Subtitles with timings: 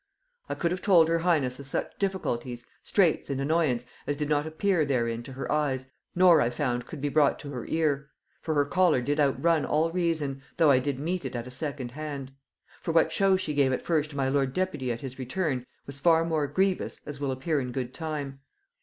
[0.49, 4.47] "I could have told her highness of such difficulties, straits, and annoyance, as did not
[4.47, 8.09] appear therein to her eyes, nor, I found, could be brought to her ear;
[8.41, 11.91] for her choler did outrun all reason, though I did meet it at a second
[11.91, 12.31] hand.
[12.81, 16.01] For what show she gave at first to my lord deputy at his return, was
[16.01, 18.39] far more grievous, as will appear in good time.